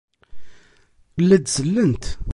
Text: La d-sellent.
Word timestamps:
La 1.27 1.37
d-sellent. 1.43 2.05